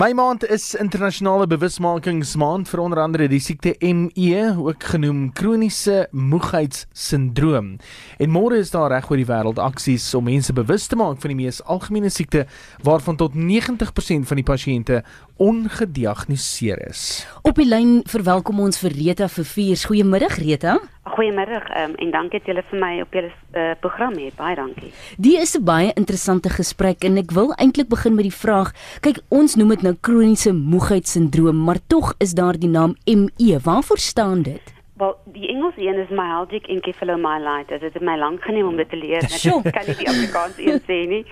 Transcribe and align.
My 0.00 0.14
maand 0.16 0.46
is 0.48 0.70
internasionale 0.80 1.44
bewusmakingsmaand 1.44 2.70
vir 2.72 2.80
onder 2.80 3.02
andere 3.02 3.26
die 3.28 3.40
siekte 3.44 3.74
ME, 3.84 4.44
ook 4.56 4.84
genoem 4.94 5.26
kroniese 5.36 6.06
moegheidssindroom. 6.16 7.74
En 8.16 8.32
môre 8.32 8.62
is 8.62 8.72
daar 8.72 8.88
reg 8.94 9.10
oor 9.10 9.20
die 9.20 9.28
wêreld 9.28 9.60
aksies 9.60 10.06
om 10.16 10.24
mense 10.24 10.54
bewus 10.56 10.86
te 10.88 10.96
maak 10.96 11.20
van 11.20 11.34
die 11.34 11.36
mees 11.42 11.60
algemene 11.68 12.08
siekte 12.08 12.46
waarvan 12.80 13.18
tot 13.20 13.36
90% 13.36 14.24
van 14.30 14.40
die 14.40 14.46
pasiënte 14.48 15.02
ongediagnoseer 15.36 16.80
is. 16.88 17.26
Op 17.44 17.60
die 17.60 17.68
lyn 17.68 17.98
verwelkom 18.08 18.64
ons 18.64 18.80
vir 18.80 18.96
Rita 18.96 19.28
Verviers. 19.28 19.84
Goeiemiddag 19.84 20.40
Rita. 20.40 20.78
Goeiemiddag 21.10 21.66
um, 21.74 21.94
en 21.94 22.10
dankie 22.10 22.38
dat 22.38 22.48
julle 22.48 22.62
vir 22.70 22.78
my 22.78 22.90
op 23.02 23.14
julle 23.16 23.30
uh, 23.30 23.70
program 23.82 24.14
het. 24.20 24.34
Baie 24.38 24.54
dankie. 24.54 24.92
Die 25.18 25.36
is 25.40 25.56
'n 25.58 25.64
baie 25.64 25.92
interessante 25.94 26.48
gesprek 26.48 27.04
en 27.04 27.16
ek 27.16 27.32
wil 27.34 27.52
eintlik 27.58 27.88
begin 27.88 28.14
met 28.14 28.28
die 28.28 28.40
vraag: 28.44 28.72
kyk, 29.00 29.18
ons 29.28 29.56
noem 29.56 29.68
dit 29.68 29.82
nou 29.82 29.94
kroniese 30.00 30.52
moegheidssindroom, 30.52 31.64
maar 31.64 31.80
tog 31.86 32.14
is 32.18 32.34
daar 32.34 32.58
die 32.58 32.68
naam 32.68 32.94
ME. 33.04 33.58
Waarvoor 33.62 33.98
staan 33.98 34.42
dit? 34.42 34.74
Wel, 34.96 35.16
die 35.24 35.48
Engelse 35.48 35.80
een 35.80 35.98
is 35.98 36.08
myalgic 36.08 36.66
encephalomyelitis. 36.66 37.80
Dit 37.80 37.94
het 37.94 38.02
my 38.02 38.16
lank 38.16 38.42
geneem 38.42 38.66
om 38.66 38.76
dit 38.76 38.88
te 38.88 38.96
leer. 38.96 39.24
Ek 39.64 39.72
kan 39.72 39.86
nie 39.86 39.96
die 39.96 40.08
Afrikaanse 40.08 40.62
een 40.62 40.80
sê 40.86 41.08
nie. 41.08 41.24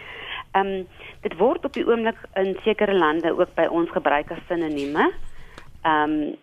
Ehm 0.53 0.67
um, 0.67 0.87
dit 1.21 1.35
word 1.37 1.65
op 1.65 1.73
die 1.73 1.87
oomblik 1.87 2.19
in 2.35 2.57
sekere 2.65 2.95
lande 2.95 3.33
ook 3.39 3.55
by 3.55 3.67
ons 3.71 3.91
gebruik 3.91 4.31
as 4.31 4.45
sinonieme. 4.49 5.11
Ehm 5.83 6.11
um, 6.11 6.37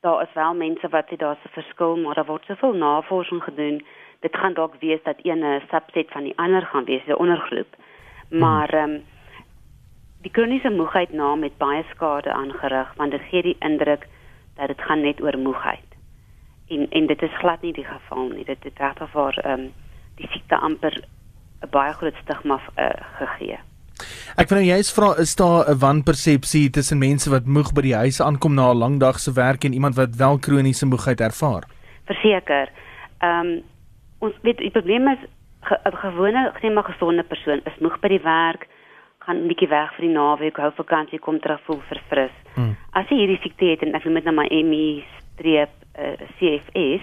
daar 0.00 0.22
is 0.22 0.32
wel 0.34 0.54
mense 0.54 0.88
wat 0.88 1.06
sê 1.06 1.16
daar's 1.16 1.44
'n 1.44 1.56
verskil, 1.60 1.96
maar 1.96 2.14
daar 2.14 2.30
word 2.32 2.44
soveel 2.44 2.72
navorsing 2.72 3.42
gedoen. 3.42 3.86
Dit 4.20 4.36
gaan 4.36 4.54
dalk 4.54 4.74
wees 4.80 5.02
dat 5.02 5.16
een 5.22 5.44
'n 5.44 5.62
subset 5.70 6.10
van 6.10 6.22
die 6.22 6.38
ander 6.38 6.62
gaan 6.62 6.84
wees, 6.84 7.06
'n 7.06 7.12
ondergroep. 7.12 7.76
Maar 8.30 8.68
ehm 8.68 8.90
um, 8.90 9.04
die 10.20 10.30
kroniese 10.30 10.70
moegheid 10.70 11.12
na 11.12 11.34
met 11.34 11.56
baie 11.56 11.84
skade 11.90 12.32
aangerig, 12.32 12.94
want 12.96 13.10
dit 13.10 13.20
gee 13.20 13.42
die 13.42 13.56
indruk 13.58 14.06
dat 14.56 14.66
dit 14.66 14.80
gaan 14.80 15.00
net 15.00 15.22
oor 15.22 15.38
moegheid. 15.38 15.88
En 16.68 16.90
en 16.90 17.06
dit 17.06 17.22
is 17.22 17.36
glad 17.36 17.62
nie 17.62 17.72
die 17.72 17.84
geval 17.84 18.28
nie. 18.28 18.44
Dit 18.44 18.64
het 18.64 18.78
regtig 18.78 19.10
vir 19.10 19.38
ehm 19.38 19.60
um, 19.60 19.72
die 20.16 20.28
siekte 20.28 20.56
amper 20.56 21.04
'n 21.62 21.70
baie 21.70 21.92
groot 21.92 22.14
stigma 22.14 22.60
uh, 22.76 22.90
gegee. 23.18 23.58
Ek 24.38 24.52
wil 24.52 24.60
nou 24.60 24.68
juist 24.68 24.92
vra 24.94 25.06
is 25.18 25.32
daar 25.34 25.66
'n 25.66 25.80
wanpersepsie 25.82 26.70
tussen 26.70 26.98
mense 26.98 27.30
wat 27.30 27.46
moeg 27.46 27.72
by 27.74 27.82
die 27.82 27.94
huis 27.94 28.20
aankom 28.22 28.54
na 28.54 28.70
'n 28.70 28.78
lang 28.78 29.00
dag 29.00 29.18
se 29.18 29.32
werk 29.32 29.64
en 29.64 29.72
iemand 29.72 29.96
wat 29.96 30.14
wel 30.14 30.38
kroniese 30.38 30.86
moegheid 30.86 31.20
ervaar? 31.20 31.64
Verseker. 32.06 32.68
Ehm 33.18 33.46
um, 33.46 33.62
ons 34.18 34.34
weet 34.42 34.58
die 34.58 34.70
probleem 34.70 35.08
is 35.08 35.18
'n 35.18 35.26
ge 35.68 35.76
gewone, 35.90 36.52
sê 36.62 36.72
maar 36.72 36.84
gesonde 36.84 37.22
persoon 37.22 37.60
is 37.64 37.78
moeg 37.80 37.98
by 38.00 38.08
die 38.08 38.22
werk, 38.22 38.68
gaan 39.18 39.36
'n 39.42 39.48
bietjie 39.48 39.68
weg 39.68 39.90
vir 39.94 40.06
die 40.06 40.14
naweek, 40.14 40.56
hou 40.56 40.70
vakansie, 40.70 41.18
kom 41.18 41.40
terug 41.40 41.60
voel 41.64 41.82
verfris. 41.88 42.36
Hmm. 42.54 42.76
As 42.92 43.08
jy 43.08 43.16
hierdie 43.16 43.42
siekte 43.42 43.64
het 43.64 43.82
en 43.82 43.94
ek 43.94 44.04
noem 44.04 44.14
dit 44.14 44.24
nou 44.24 44.34
maar 44.34 44.50
ME 44.50 45.02
streep 45.34 45.70
uh, 45.98 46.14
CFS, 46.38 47.02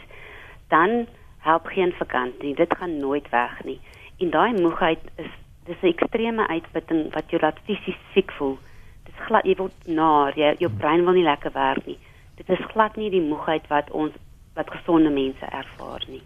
dan 0.69 1.07
help 1.39 1.65
geen 1.65 1.91
vakansie. 1.91 2.55
Dit 2.55 2.75
gaan 2.77 2.99
nooit 2.99 3.29
weg 3.29 3.63
nie. 3.63 3.79
En 4.19 4.29
daai 4.29 4.53
moegheid 4.61 4.99
is 5.17 5.31
dis 5.65 5.81
'n 5.81 5.93
ekstreme 5.93 6.47
uitputting 6.47 7.13
wat 7.13 7.29
jou 7.29 7.41
laat 7.41 7.59
fisies 7.65 7.99
siek 8.13 8.31
voel. 8.37 8.57
Dis 9.05 9.25
glad 9.27 9.45
jy 9.45 9.55
word 9.55 9.87
naar, 9.87 10.37
jy 10.37 10.55
jou 10.59 10.71
brein 10.71 11.05
wil 11.05 11.13
nie 11.13 11.23
lekker 11.23 11.51
werk 11.53 11.85
nie. 11.85 11.97
Dit 12.35 12.49
is 12.49 12.65
glad 12.73 12.95
nie 12.95 13.09
die 13.09 13.21
moegheid 13.21 13.67
wat 13.67 13.91
ons 13.91 14.13
wat 14.55 14.69
gesonde 14.71 15.09
mense 15.09 15.45
ervaar 15.45 16.03
nie. 16.07 16.21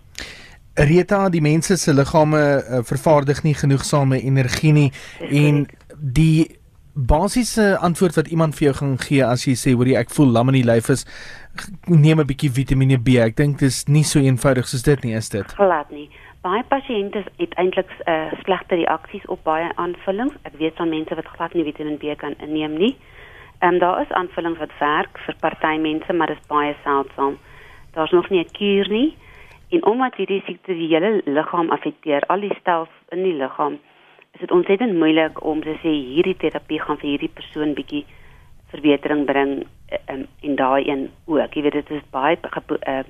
Rita, 0.74 1.30
die 1.30 1.42
mense 1.42 1.78
se 1.78 1.94
liggame 1.94 2.40
uh, 2.40 2.84
vervaardig 2.84 3.44
nie 3.44 3.54
genoegsame 3.54 4.22
energie 4.22 4.72
nie 4.72 4.92
en 5.30 5.68
die 5.98 6.60
basiese 6.94 7.78
antwoord 7.78 8.16
wat 8.16 8.28
iemand 8.28 8.56
vir 8.56 8.70
jou 8.70 8.76
gaan 8.76 8.98
gee 9.00 9.26
as 9.26 9.46
jy 9.48 9.56
sê 9.56 9.74
hoor 9.76 9.88
jy 9.88 9.98
ek 10.00 10.10
voel 10.16 10.32
lam 10.36 10.52
in 10.52 10.60
die 10.60 10.68
lyf 10.68 10.90
is 10.90 11.06
neem 11.88 12.20
'n 12.20 12.28
bietjie 12.28 12.52
Vitamiene 12.52 12.98
B. 12.98 13.20
Ek 13.20 13.36
dink 13.36 13.60
dis 13.60 13.88
nie 13.88 14.04
so 14.04 14.20
eenvoudig 14.20 14.68
soos 14.68 14.84
dit 14.84 15.04
nie, 15.04 15.14
is 15.16 15.30
dit? 15.30 15.46
Glad 15.56 15.92
nie. 15.92 16.10
Baie 16.40 16.64
pasiënte 16.72 17.26
het 17.36 17.54
eintlik 17.60 17.90
uh, 18.08 18.30
slegte 18.46 18.78
reaksies 18.80 19.26
op 19.28 19.42
baie 19.44 19.72
aanvullings. 19.76 20.38
Ek 20.48 20.54
weet 20.62 20.78
van 20.80 20.88
mense 20.88 21.16
wat 21.20 21.28
glad 21.34 21.54
nie 21.54 21.66
Vitamiene 21.68 22.00
B 22.00 22.14
kan 22.22 22.38
inneem 22.40 22.78
nie. 22.80 22.94
Ehm 23.60 23.74
um, 23.74 23.80
daar 23.82 24.00
is 24.02 24.14
aanvullings 24.16 24.62
wat 24.62 24.78
werk 24.80 25.20
vir 25.26 25.36
party 25.42 25.74
mense, 25.84 26.14
maar 26.14 26.32
dit 26.32 26.40
is 26.40 26.48
baie 26.48 26.78
seldsaam. 26.84 27.36
Daar's 27.92 28.16
nog 28.16 28.30
nie 28.30 28.40
'n 28.40 28.52
kuur 28.56 28.88
nie. 28.90 29.18
En 29.70 29.86
omdat 29.86 30.16
hierdie 30.16 30.42
siekte 30.46 30.74
die 30.74 30.88
hele 30.88 31.22
liggaam 31.26 31.70
affekteer, 31.70 32.24
al 32.28 32.40
die 32.40 32.56
stelsels 32.60 33.12
in 33.12 33.24
die 33.24 33.36
liggaam, 33.36 33.78
is 34.34 34.40
dit 34.40 34.52
ontsettend 34.52 34.96
moeilik 34.96 35.44
om 35.44 35.62
te 35.62 35.76
sê 35.84 35.92
hierdie 35.92 36.38
terapie 36.38 36.80
gaan 36.82 36.98
vir 36.98 37.10
hierdie 37.10 37.36
persoon 37.36 37.74
bietjie 37.74 38.06
verbetering 38.72 39.26
bring 39.26 39.66
um, 40.08 40.28
en 40.42 40.56
daai 40.56 40.88
een 40.88 41.12
ook. 41.26 41.54
Jy 41.54 41.62
weet 41.62 41.80
dit 41.82 41.90
is 41.90 42.10
baie 42.12 42.38
uh, 42.88 43.04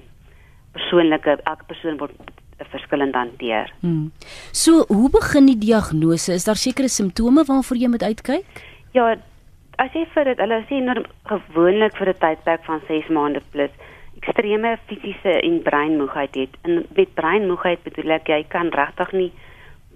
persoonlike 0.71 1.37
elke 1.43 1.65
persoon 1.67 1.97
word 1.97 2.11
verskillend 2.71 3.15
hanteer. 3.15 3.71
Hmm. 3.81 4.11
So, 4.51 4.85
hoe 4.87 5.09
begin 5.09 5.45
die 5.45 5.57
diagnose? 5.57 6.33
Is 6.33 6.47
daar 6.47 6.59
sekere 6.59 6.89
simptome 6.89 7.43
waarvoor 7.45 7.77
jy 7.77 7.87
moet 7.87 8.03
uitkyk? 8.03 8.63
Ja, 8.93 9.15
as 9.77 9.93
jy 9.93 10.05
vir 10.13 10.31
dit, 10.31 10.41
hulle 10.43 10.63
sê 10.69 10.81
nou 10.83 10.97
gewoonlik 11.29 11.95
vir 11.97 12.09
'n 12.09 12.19
tydperk 12.23 12.65
van 12.65 12.81
6 12.87 13.07
maande 13.09 13.41
plus 13.51 13.71
ekstreme 14.19 14.77
fisiese 14.87 15.41
en 15.41 15.61
breinmoegheid 15.61 16.35
het. 16.35 16.57
En 16.61 16.85
met 16.95 17.13
breinmoegheid 17.13 17.83
bedoel 17.83 18.17
ek 18.17 18.27
jy 18.27 18.43
kan 18.47 18.69
regtig 18.69 19.11
nie 19.11 19.31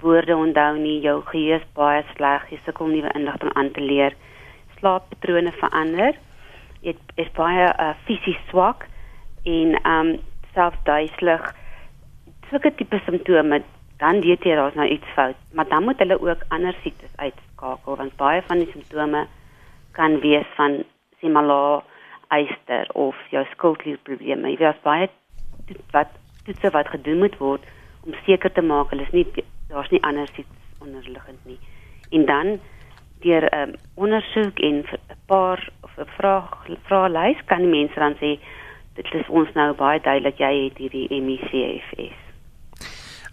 woorde 0.03 0.35
onthou 0.35 0.77
nie, 0.77 0.99
jou 1.01 1.21
geheue 1.31 1.59
is 1.59 1.67
baie 1.75 2.03
sleg, 2.15 2.43
jy 2.51 2.59
sukkel 2.65 2.91
nuwe 2.91 3.11
inligting 3.15 3.53
aan 3.53 3.71
te 3.71 3.81
leer. 3.81 4.15
Slaappatrone 4.79 5.51
verander. 5.59 6.17
Jy 6.83 6.95
is 7.15 7.31
baie 7.37 7.67
uh, 7.71 7.93
fisies 8.07 8.39
swak 8.49 8.87
en 9.47 9.77
um 9.87 10.15
selfs 10.53 10.79
duiselig 10.87 11.51
sulke 12.53 12.69
tipe 12.77 12.99
simptome 13.05 13.63
dan 13.97 14.19
weet 14.21 14.43
jy 14.45 14.55
daar's 14.57 14.75
nou 14.77 14.85
iets 14.87 15.09
fout, 15.15 15.37
maar 15.57 15.67
dan 15.69 15.83
moet 15.83 15.99
hulle 16.01 16.19
ook 16.21 16.43
ander 16.53 16.75
siektes 16.83 17.13
uitskakel 17.15 17.95
want 17.97 18.15
baie 18.19 18.41
van 18.49 18.61
die 18.61 18.69
simptome 18.71 19.25
kan 19.97 20.19
wees 20.21 20.49
van 20.57 20.83
simala 21.21 21.83
eister 22.33 22.89
of 22.93 23.17
jou 23.31 23.43
skildklierprobleme. 23.53 24.51
Jy 24.53 24.57
weet 24.59 24.81
baie 24.85 25.09
wat 25.93 26.13
dit 26.45 26.65
wat 26.75 26.91
gedoen 26.93 27.23
moet 27.23 27.37
word 27.41 27.65
om 28.05 28.17
seker 28.25 28.51
te 28.51 28.61
maak 28.61 28.91
hulle 28.91 29.05
is 29.07 29.15
nie 29.15 29.25
daar's 29.69 29.89
nie 29.93 30.01
ander 30.03 30.29
siektes 30.33 30.81
onderliggend 30.83 31.45
nie. 31.49 31.59
En 32.11 32.25
dan 32.29 32.59
deur 33.25 33.47
'n 33.49 33.59
um, 33.61 33.73
ondersoek 33.95 34.59
en 34.59 34.83
'n 34.83 35.21
paar 35.25 35.69
of 35.81 35.97
'n 35.97 36.09
vraag 36.17 36.67
vraelys 36.89 37.45
kan 37.45 37.65
die 37.65 37.73
mense 37.77 37.99
dan 37.99 38.15
sê 38.21 38.37
dit 38.93 39.13
is 39.13 39.29
ons 39.29 39.53
nou 39.53 39.73
baie 39.73 39.99
duidelik 39.99 40.37
jy 40.37 40.53
het 40.65 40.77
hierdie 40.77 41.21
MECFS. 41.21 42.32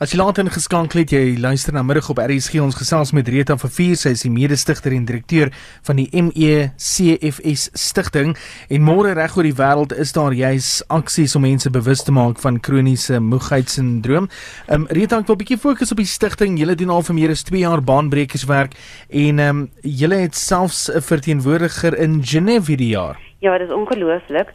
As 0.01 0.15
jy 0.15 0.17
laat 0.17 0.39
ingeskakel 0.41 1.03
het, 1.03 1.11
jy 1.13 1.35
luister 1.37 1.75
na 1.77 1.83
middag 1.85 2.07
op 2.09 2.23
RSG 2.23 2.57
ons 2.65 2.79
gesels 2.79 3.11
met 3.13 3.27
Rita 3.29 3.53
van 3.61 3.73
Vier, 3.75 3.99
sy 4.01 4.15
is 4.15 4.23
die 4.25 4.31
mede-stigter 4.33 4.95
en 4.97 5.03
direkteur 5.05 5.51
van 5.85 5.99
die 6.01 6.07
MECFS 6.17 7.67
stigting 7.77 8.31
en 8.73 8.87
môre 8.87 9.11
reg 9.19 9.35
oor 9.37 9.45
die 9.45 9.59
wêreld 9.59 9.93
is 9.93 10.15
daar 10.17 10.33
juis 10.33 10.71
aksies 10.89 11.37
om 11.37 11.45
mense 11.45 11.69
bewus 11.69 12.01
te 12.07 12.15
maak 12.17 12.41
van 12.41 12.57
kroniese 12.65 13.21
moegheidssindroom. 13.21 14.31
Ehm 14.71 14.87
um, 14.87 14.89
Rita, 14.89 15.19
ek 15.21 15.29
wil 15.29 15.37
'n 15.37 15.43
bietjie 15.43 15.61
fokus 15.61 15.93
op 15.93 16.01
die 16.01 16.09
stigting. 16.09 16.57
Julle 16.57 16.81
doen 16.81 16.97
al 16.97 17.05
vir 17.05 17.15
meer 17.21 17.37
as 17.37 17.45
2 17.45 17.61
jaar 17.61 17.85
baanbrekerswerk 17.85 18.73
en 19.13 19.39
ehm 19.39 19.49
um, 19.49 19.69
julle 19.85 20.25
het 20.25 20.35
selfs 20.35 20.89
'n 20.89 21.05
verteenwoordiger 21.05 21.93
in 22.01 22.25
Genève 22.25 22.73
hierdie 22.73 22.97
jaar. 22.97 23.21
Ja, 23.45 23.53
dit 23.59 23.69
is 23.69 23.75
ongelooflik. 23.75 24.49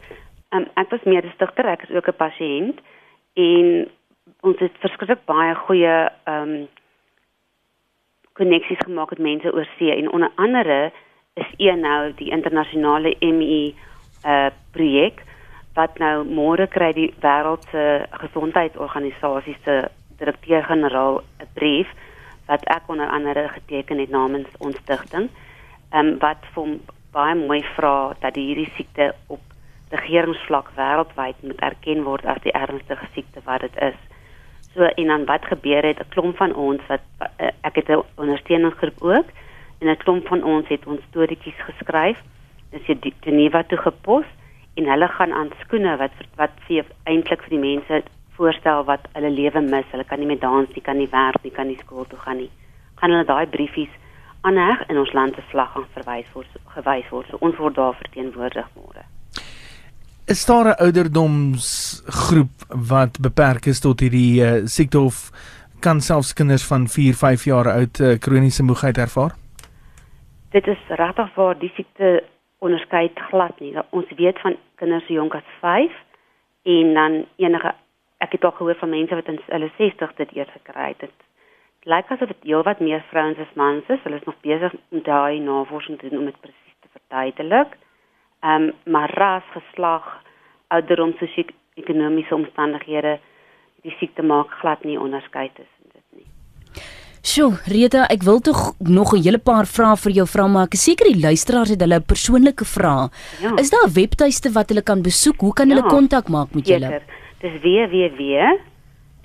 Ehm 0.50 0.66
um, 0.66 0.66
ek 0.74 0.90
was 0.90 1.06
mede-stigter, 1.06 1.70
ek 1.70 1.86
is 1.86 1.94
ook 1.94 2.10
'n 2.10 2.18
pasiënt 2.18 2.82
en 3.38 3.86
ons 4.46 4.58
het 4.58 4.82
verskriklik 4.82 5.24
baie 5.28 5.54
goeie 5.66 5.94
ehm 6.24 6.56
um, 6.56 6.66
koneksies 8.36 8.82
gemaak 8.84 9.14
met 9.14 9.22
mense 9.24 9.52
oor 9.52 9.68
see 9.78 9.94
en 9.94 10.10
onder 10.12 10.30
andere 10.34 10.92
is 11.40 11.52
een 11.56 11.80
nou 11.80 12.12
die 12.18 12.30
internasionale 12.30 13.14
ME 13.20 13.62
uh 13.72 14.32
eh, 14.32 14.50
projek 14.72 15.22
wat 15.74 15.98
nou 15.98 16.24
môre 16.24 16.66
kry 16.66 16.90
die 16.92 17.14
wêreld 17.24 17.64
se 17.70 17.84
gesondheidsorganisasie 18.10 19.56
se 19.64 19.76
direkteur-generaal 20.18 21.22
'n 21.40 21.48
brief 21.54 21.88
wat 22.46 22.64
ek 22.76 22.88
onder 22.88 23.08
andere 23.08 23.48
geteken 23.48 23.98
het 23.98 24.10
namens 24.10 24.48
ons 24.58 24.76
stigting 24.76 25.30
ehm 25.90 26.06
um, 26.06 26.18
wat 26.18 26.44
vir 26.54 26.78
baie 27.12 27.34
mooi 27.34 27.62
vra 27.76 28.14
dat 28.20 28.34
hierdie 28.34 28.70
siekte 28.76 29.14
op 29.26 29.40
regeringsvlak 29.90 30.70
wêreldwyd 30.76 31.42
moet 31.42 31.60
erken 31.60 32.02
word 32.04 32.26
as 32.26 32.42
die 32.42 32.52
ernstigste 32.52 33.08
siekte 33.14 33.40
wat 33.44 33.60
dit 33.60 33.76
is. 33.90 33.98
So 34.76 34.84
en 34.84 35.06
dan 35.06 35.24
wat 35.24 35.44
gebeur 35.44 35.82
het 35.82 35.98
'n 35.98 36.08
klomp 36.08 36.36
van 36.36 36.54
ons 36.54 36.80
wat 36.86 37.00
uh, 37.20 37.48
ek 37.60 37.74
het 37.74 37.88
'n 37.88 38.04
ondersteuningsgroep 38.14 39.02
ook 39.02 39.28
en 39.80 39.88
'n 39.88 39.96
klomp 39.96 40.26
van 40.26 40.42
ons 40.42 40.68
het 40.68 40.86
ons 40.86 41.00
storieetjies 41.08 41.60
geskryf. 41.68 42.18
Dis 42.70 42.86
hier 42.86 43.12
Geneva 43.20 43.62
toe 43.62 43.78
gepos 43.78 44.24
en 44.74 44.84
hulle 44.84 45.08
gaan 45.08 45.32
aan 45.32 45.50
skoene 45.60 45.96
wat 45.96 46.12
wat 46.36 46.50
vir 46.66 46.84
eintlik 47.04 47.40
vir 47.42 47.50
die 47.50 47.66
mense 47.68 48.02
voorstel 48.36 48.84
wat 48.84 49.08
hulle 49.12 49.30
lewe 49.30 49.60
mis. 49.60 49.90
Hulle 49.90 50.04
kan 50.04 50.18
nie 50.18 50.26
meer 50.26 50.38
dans 50.38 50.68
nie, 50.74 50.82
kan 50.82 50.96
nie 50.96 51.10
werk 51.10 51.42
nie, 51.42 51.52
kan 51.52 51.66
nie 51.66 51.78
skool 51.78 52.04
toe 52.04 52.18
gaan 52.18 52.36
nie. 52.36 52.50
Gaan 52.94 53.10
hulle 53.10 53.24
daai 53.24 53.46
briefies 53.46 53.94
aanheg 54.40 54.86
in 54.88 54.98
ons 54.98 55.12
land 55.12 55.34
se 55.34 55.42
vlag 55.50 55.72
gaan 55.72 55.88
verwys 55.94 56.32
word 56.32 56.60
gewys 56.76 57.08
word. 57.08 57.26
So 57.30 57.36
ons 57.40 57.56
word 57.56 57.74
daar 57.74 57.94
verteenwoordig 57.94 58.68
môre. 58.74 59.05
Is 60.34 60.46
daar 60.46 60.66
'n 60.66 60.82
ouderdomsgroep 60.84 62.54
wat 62.90 63.20
beperk 63.20 63.64
is 63.66 63.80
tot 63.80 64.00
hierdie 64.00 64.42
uh, 64.42 64.64
siekte 64.64 64.98
of 65.00 65.30
kan 65.80 66.00
selfs 66.00 66.32
kinders 66.32 66.66
van 66.66 66.88
4, 66.88 67.14
5 67.14 67.44
jaar 67.44 67.70
oud 67.70 67.98
uh, 67.98 68.18
kroniese 68.18 68.62
moegheid 68.62 68.98
ervaar? 68.98 69.32
Dit 70.50 70.66
is 70.66 70.82
regtig 70.88 71.34
waar 71.34 71.58
die 71.58 71.70
siekte 71.74 72.24
onderskei 72.58 73.10
glad 73.14 73.60
nie. 73.60 73.74
Ons 73.90 74.10
weet 74.16 74.38
van 74.40 74.56
kinders 74.74 75.06
so 75.06 75.12
jonk 75.14 75.34
as 75.34 75.48
5 75.60 75.92
en 76.62 76.94
dan 76.94 77.24
enige 77.36 77.74
ek 78.18 78.32
het 78.32 78.44
al 78.44 78.56
gehoor 78.58 78.78
van 78.82 78.90
mense 78.90 79.14
wat 79.14 79.28
in 79.28 79.40
hulle 79.46 79.70
60 79.78 80.14
dit 80.14 80.36
eers 80.36 80.52
gekry 80.58 80.88
het. 80.88 81.00
Dit 81.00 81.16
lyk 81.82 82.10
asof 82.10 82.28
dit 82.28 82.42
heelwat 82.42 82.80
meer 82.80 83.04
vrouens 83.10 83.38
as 83.38 83.54
mans 83.54 83.84
is. 83.88 84.02
Hulle 84.02 84.16
is 84.16 84.26
nog 84.26 84.40
besig 84.40 84.74
om 84.90 85.02
daai 85.02 85.38
navorsing 85.38 85.98
te 85.98 86.08
doen 86.08 86.18
om 86.18 86.24
dit 86.24 86.40
presies 86.40 86.78
te 86.80 86.88
verduidelik. 86.98 87.78
Ehm 88.42 88.62
um, 88.62 88.72
maar 88.84 89.10
ras, 89.14 89.42
geslag, 89.52 90.04
ouderdom, 90.68 91.14
sosio-ekonomiese 91.18 92.34
omstandighede, 92.34 93.18
die 93.82 93.94
siekte 93.98 94.22
maak 94.22 94.50
glad 94.60 94.84
nie 94.84 94.98
onderskeid 95.00 95.54
tussen 95.54 95.90
dit 95.92 96.04
nie. 96.20 96.26
Sjoe, 97.22 97.56
Rita, 97.66 98.04
ek 98.10 98.22
wil 98.22 98.40
tog 98.40 98.74
nog 98.78 99.14
'n 99.14 99.22
hele 99.22 99.38
paar 99.38 99.66
vrae 99.66 99.96
vir 99.96 100.12
jou 100.12 100.26
vra 100.26 100.46
maar 100.46 100.66
ek 100.66 100.74
is 100.74 100.84
seker 100.84 101.06
die 101.12 101.20
luisteraars 101.20 101.70
het 101.70 101.80
hulle 101.80 102.00
persoonlike 102.00 102.64
vrae. 102.64 103.08
Ja. 103.40 103.54
Is 103.56 103.70
daar 103.70 103.86
'n 103.86 103.94
webtuiste 103.94 104.52
wat 104.52 104.68
hulle 104.68 104.82
kan 104.82 105.02
besoek? 105.02 105.40
Hoe 105.40 105.52
kan 105.52 105.68
hulle 105.68 105.82
Ja, 105.82 105.88
kontak 105.88 106.28
maak 106.28 106.54
met 106.54 106.66
julle? 106.66 106.86
Seker. 106.86 107.02
Dis 107.40 107.60
www 107.62 108.20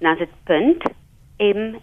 en 0.01 0.07
dan 0.07 0.13
is 0.13 0.19
dit 0.19 0.29
punt 0.45 0.83
m 1.37 1.75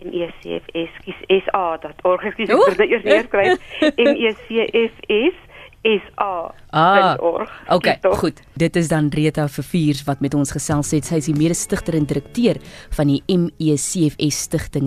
M 0.00 0.12
e 0.12 0.30
c 0.40 0.56
f 0.56 0.64
s 0.72 0.90
kies 1.04 1.16
s 1.28 1.46
a.org. 1.52 2.24
Ekskuus, 2.30 2.50
Oeh. 2.52 2.72
ek 2.72 2.78
moet 2.78 2.88
eers 2.88 3.04
neerskryf. 3.04 3.58
M 4.06 4.12
e 4.16 4.32
c 4.46 4.48
f 4.64 4.92
s 5.08 5.34
s 5.86 6.02
a.org. 6.16 7.50
Okay, 7.68 7.98
goed. 8.02 8.40
Dit 8.58 8.76
is 8.76 8.88
dan 8.88 9.08
Rita 9.14 9.48
Verviers 9.48 10.04
wat 10.04 10.20
met 10.20 10.34
ons 10.34 10.50
gesels 10.50 10.90
het. 10.96 11.06
Sy 11.06 11.20
is 11.22 11.30
die 11.30 11.36
mede-stigter 11.36 11.94
en 11.98 12.08
direkteur 12.08 12.58
van 12.96 13.12
die 13.12 13.22
MECFS 13.28 14.46
stigting. 14.48 14.85